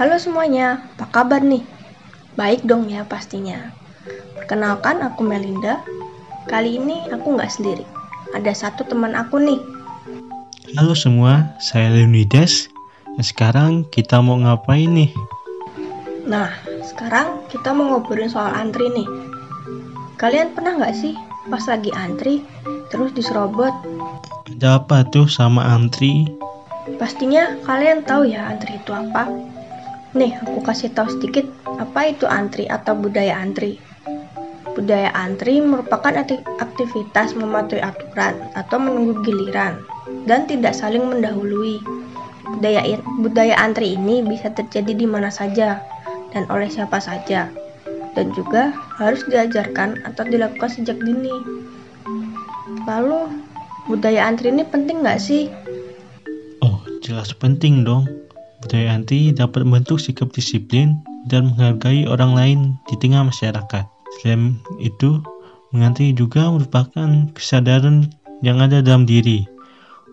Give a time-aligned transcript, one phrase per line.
[0.00, 1.60] Halo semuanya, apa kabar nih?
[2.32, 3.76] Baik dong ya pastinya.
[4.32, 5.84] Perkenalkan aku Melinda.
[6.48, 7.84] Kali ini aku nggak sendiri.
[8.32, 9.60] Ada satu teman aku nih.
[10.72, 12.72] Halo semua, saya Leonidas.
[13.12, 15.12] Nah, sekarang kita mau ngapain nih?
[16.24, 16.48] Nah,
[16.80, 19.04] sekarang kita mau ngobrolin soal antri nih.
[20.16, 21.12] Kalian pernah nggak sih
[21.52, 22.40] pas lagi antri
[22.88, 23.76] terus diserobot?
[24.48, 26.24] Ada apa tuh sama antri?
[26.96, 29.28] Pastinya kalian tahu ya antri itu apa?
[30.10, 31.46] Nih, aku kasih tahu sedikit
[31.78, 33.78] apa itu antri atau budaya antri.
[34.74, 36.10] Budaya antri merupakan
[36.58, 39.78] aktivitas mematuhi aturan atau menunggu giliran
[40.26, 41.78] dan tidak saling mendahului.
[42.58, 45.78] Budaya, budaya antri ini bisa terjadi di mana saja
[46.34, 47.46] dan oleh siapa saja,
[48.18, 51.34] dan juga harus diajarkan atau dilakukan sejak dini.
[52.82, 53.30] Lalu,
[53.86, 55.46] budaya antri ini penting nggak sih?
[56.66, 58.19] Oh, jelas penting dong.
[58.60, 62.58] Budaya antri dapat membentuk sikap disiplin dan menghargai orang lain
[62.92, 63.88] di tengah masyarakat.
[64.20, 65.24] Selain itu,
[65.72, 68.12] mengantri juga merupakan kesadaran
[68.44, 69.48] yang ada dalam diri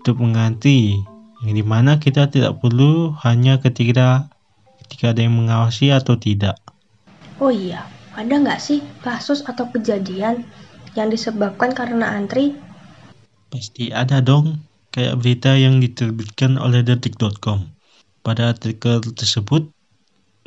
[0.00, 0.96] untuk mengganti
[1.44, 4.28] yang di mana kita tidak perlu hanya ketika
[4.84, 6.56] ketika ada yang mengawasi atau tidak.
[7.40, 10.44] Oh iya, ada nggak sih kasus atau kejadian
[10.96, 12.56] yang disebabkan karena antri?
[13.48, 17.79] Pasti ada dong, kayak berita yang diterbitkan oleh detik.com.
[18.20, 19.72] Pada artikel tersebut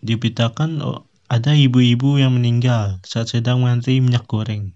[0.00, 4.72] diberitakan oh, ada ibu-ibu yang meninggal saat sedang mengantri minyak goreng.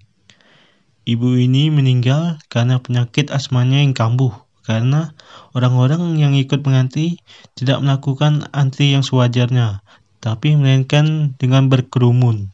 [1.08, 5.16] Ibu ini meninggal karena penyakit asmanya yang kambuh karena
[5.56, 7.18] orang-orang yang ikut mengantri
[7.58, 9.82] tidak melakukan antri yang sewajarnya,
[10.22, 12.52] tapi melainkan dengan berkerumun.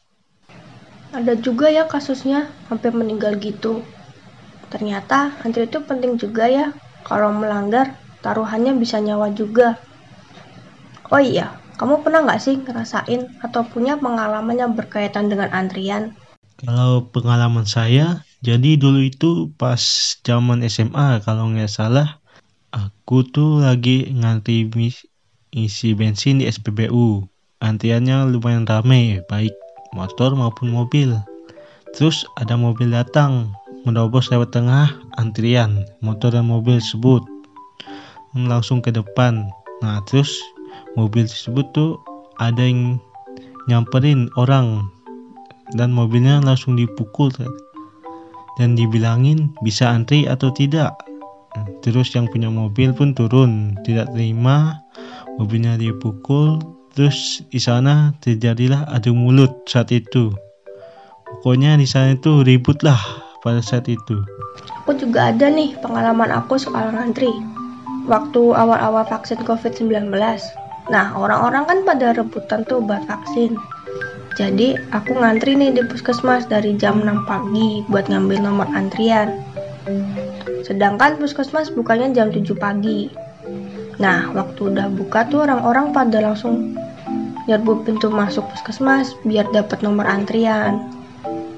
[1.13, 3.85] Ada juga ya kasusnya sampai meninggal gitu.
[4.71, 6.73] Ternyata antri itu penting juga ya.
[7.05, 9.81] Kalau melanggar, taruhannya bisa nyawa juga.
[11.09, 16.13] Oh iya, kamu pernah nggak sih ngerasain atau punya pengalaman yang berkaitan dengan antrian?
[16.61, 19.81] Kalau pengalaman saya, jadi dulu itu pas
[20.21, 22.21] zaman SMA kalau nggak salah,
[22.77, 24.69] aku tuh lagi ngantri
[25.57, 27.25] isi bensin di SPBU.
[27.65, 29.57] Antriannya lumayan ramai, baik
[29.97, 31.17] motor maupun mobil.
[31.97, 33.49] Terus ada mobil datang,
[33.89, 37.25] menerobos lewat tengah antrian motor dan mobil tersebut.
[38.37, 39.49] Langsung ke depan.
[39.81, 40.37] Nah, terus
[40.99, 42.03] mobil tersebut tuh
[42.43, 42.99] ada yang
[43.71, 44.91] nyamperin orang
[45.79, 47.31] dan mobilnya langsung dipukul
[48.59, 50.99] dan dibilangin bisa antri atau tidak.
[51.87, 54.83] Terus yang punya mobil pun turun, tidak terima,
[55.39, 56.59] mobilnya dipukul,
[56.93, 60.35] terus di sana terjadilah adu mulut saat itu.
[61.39, 62.99] Pokoknya di sana itu ribut lah
[63.47, 64.19] pada saat itu.
[64.83, 67.31] Aku juga ada nih pengalaman aku soal ngantri.
[68.09, 70.09] Waktu awal-awal vaksin COVID-19.
[70.89, 73.57] Nah, orang-orang kan pada rebutan tuh buat vaksin.
[74.41, 79.45] Jadi aku ngantri nih di puskesmas dari jam 6 pagi buat ngambil nomor antrian.
[80.65, 83.13] Sedangkan puskesmas bukanya jam 7 pagi.
[83.99, 86.73] Nah, waktu udah buka tuh orang-orang pada langsung
[87.51, 90.89] nyerbu pintu masuk puskesmas biar dapat nomor antrian.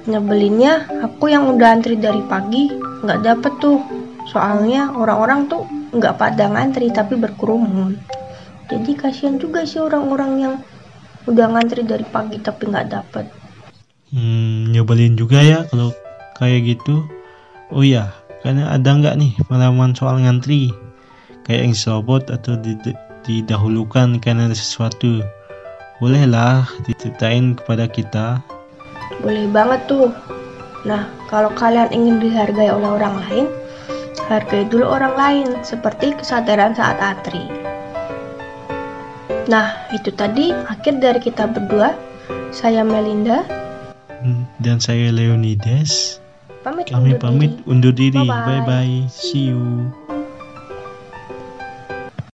[0.09, 2.67] Nyebelinnya, aku yang udah antri dari pagi
[3.05, 3.79] nggak dapet tuh.
[4.25, 7.93] Soalnya orang-orang tuh nggak pada ngantri tapi berkerumun.
[8.67, 10.55] Jadi kasihan juga sih orang-orang yang
[11.29, 13.25] udah ngantri dari pagi tapi nggak dapet.
[14.11, 15.95] Hmm, nyebelin juga ya kalau
[16.37, 17.05] kayak gitu.
[17.71, 18.11] Oh ya
[18.43, 20.73] karena ada nggak nih pengalaman soal ngantri?
[21.47, 22.59] Kayak yang serobot atau
[23.25, 25.23] didahulukan karena ada sesuatu.
[26.01, 28.41] Bolehlah diceritain kepada kita.
[29.21, 30.09] Boleh banget tuh.
[30.83, 33.47] Nah kalau kalian ingin dihargai oleh orang lain
[34.31, 37.60] hargai dulu orang lain seperti kesadaran saat antri
[39.49, 41.97] Nah, itu tadi akhir dari kita berdua.
[42.53, 43.41] Saya Melinda.
[44.61, 46.21] Dan saya Leonidas.
[46.61, 47.65] Pamit Kami undur pamit diri.
[47.65, 48.21] undur diri.
[48.21, 49.09] Bye-bye.
[49.09, 49.89] See you.